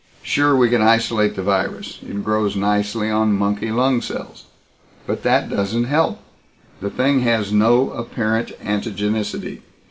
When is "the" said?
1.35-1.43, 6.81-6.89